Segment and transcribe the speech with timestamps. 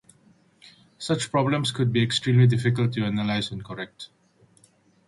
[0.97, 4.09] Such problems could be extremely difficult to analyze and correct.